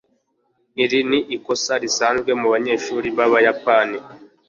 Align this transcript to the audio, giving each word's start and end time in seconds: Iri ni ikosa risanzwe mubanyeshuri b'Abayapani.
Iri 0.83 0.99
ni 1.09 1.19
ikosa 1.35 1.73
risanzwe 1.83 2.31
mubanyeshuri 2.41 3.07
b'Abayapani. 3.17 3.97